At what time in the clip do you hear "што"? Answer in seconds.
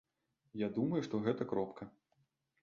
1.09-1.19